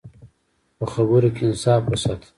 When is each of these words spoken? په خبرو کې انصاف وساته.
په 0.77 0.85
خبرو 0.93 1.29
کې 1.35 1.41
انصاف 1.47 1.81
وساته. 1.87 2.27